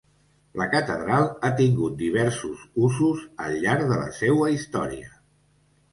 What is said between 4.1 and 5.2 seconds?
seua història.